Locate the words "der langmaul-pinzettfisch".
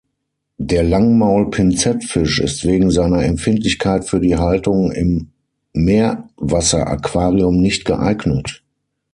0.57-2.39